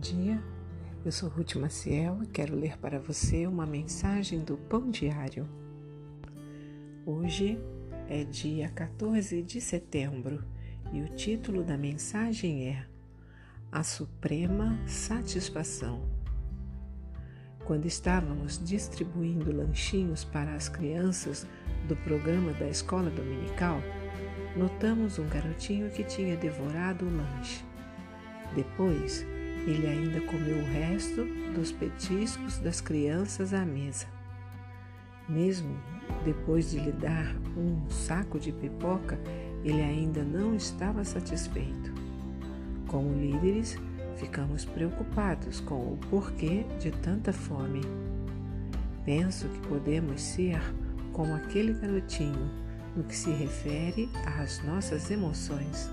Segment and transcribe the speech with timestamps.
[0.00, 0.42] dia.
[1.04, 5.46] Eu sou Ruth Maciel e quero ler para você uma mensagem do Pão Diário.
[7.04, 7.58] Hoje
[8.08, 10.42] é dia 14 de setembro
[10.92, 12.86] e o título da mensagem é
[13.70, 16.08] A Suprema Satisfação.
[17.66, 21.46] Quando estávamos distribuindo lanchinhos para as crianças
[21.86, 23.80] do programa da escola dominical,
[24.56, 27.64] notamos um garotinho que tinha devorado o lanche.
[28.54, 29.24] Depois,
[29.66, 31.24] ele ainda comeu o resto
[31.54, 34.06] dos petiscos das crianças à mesa.
[35.28, 35.76] Mesmo
[36.24, 39.18] depois de lhe dar um saco de pipoca,
[39.64, 41.92] ele ainda não estava satisfeito.
[42.88, 43.78] Como líderes,
[44.16, 47.80] ficamos preocupados com o porquê de tanta fome.
[49.04, 50.60] Penso que podemos ser
[51.12, 52.50] como aquele garotinho
[52.96, 54.08] no que se refere
[54.38, 55.90] às nossas emoções.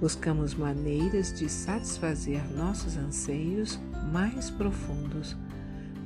[0.00, 3.78] Buscamos maneiras de satisfazer nossos anseios
[4.12, 5.36] mais profundos,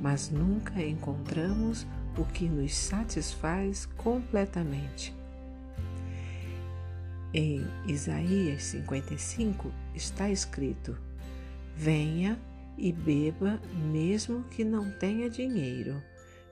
[0.01, 1.85] mas nunca encontramos
[2.17, 5.15] o que nos satisfaz completamente.
[7.33, 10.97] Em Isaías 55 está escrito:
[11.75, 12.39] Venha
[12.77, 13.59] e beba,
[13.91, 16.01] mesmo que não tenha dinheiro.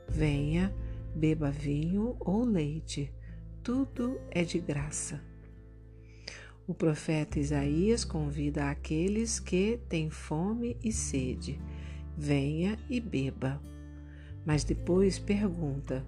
[0.07, 0.73] Venha,
[1.15, 3.11] beba vinho ou leite,
[3.63, 5.21] tudo é de graça.
[6.67, 11.57] O profeta Isaías convida aqueles que têm fome e sede:
[12.17, 13.61] venha e beba.
[14.45, 16.05] Mas depois pergunta: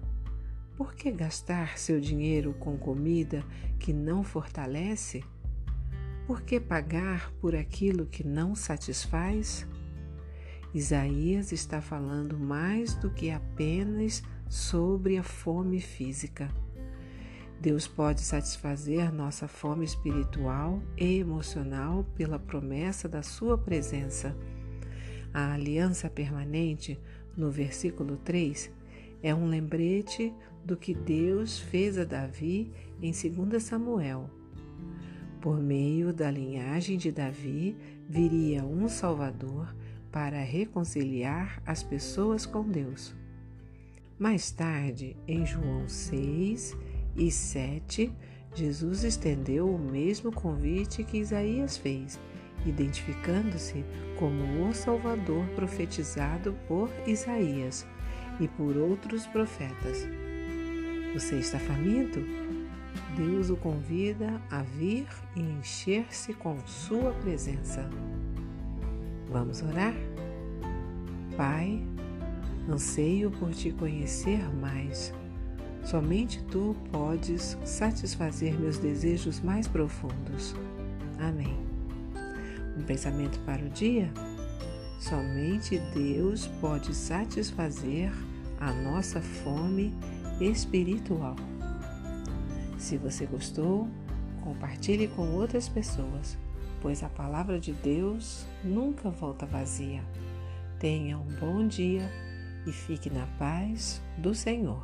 [0.76, 3.42] por que gastar seu dinheiro com comida
[3.78, 5.24] que não fortalece?
[6.26, 9.66] Por que pagar por aquilo que não satisfaz?
[10.74, 16.52] Isaías está falando mais do que apenas sobre a fome física.
[17.60, 24.34] Deus pode satisfazer nossa fome espiritual e emocional pela promessa da Sua presença.
[25.34, 26.98] A aliança permanente,
[27.36, 28.70] no versículo 3,
[29.22, 30.32] é um lembrete
[30.64, 34.30] do que Deus fez a Davi em 2 Samuel.
[35.38, 37.76] Por meio da linhagem de Davi
[38.08, 39.74] viria um Salvador
[40.10, 43.14] para reconciliar as pessoas com Deus.
[44.18, 46.76] Mais tarde, em João 6,
[47.16, 48.12] e 7,
[48.54, 52.18] Jesus estendeu o mesmo convite que Isaías fez,
[52.66, 53.84] identificando-se
[54.18, 57.86] como o Salvador profetizado por Isaías
[58.40, 60.06] e por outros profetas.
[61.14, 62.20] Você está faminto?
[63.16, 65.06] Deus o convida a vir
[65.36, 67.88] e encher-se com Sua presença.
[69.30, 69.94] Vamos orar?
[71.36, 71.82] Pai,
[72.68, 75.12] anseio por te conhecer mais
[75.84, 80.54] Somente tu podes satisfazer meus desejos mais profundos.
[81.18, 81.58] Amém.
[82.76, 84.10] Um pensamento para o dia?
[85.00, 88.12] Somente Deus pode satisfazer
[88.60, 89.94] a nossa fome
[90.40, 91.36] espiritual.
[92.78, 93.88] Se você gostou,
[94.42, 96.38] compartilhe com outras pessoas,
[96.80, 100.02] pois a palavra de Deus nunca volta vazia.
[100.78, 102.10] Tenha um bom dia
[102.66, 104.82] e fique na paz do Senhor.